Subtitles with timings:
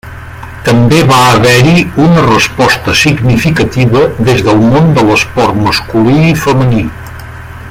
[0.67, 6.87] També va haver-hi una resposta significativa des del món de l'esport masculí i femení.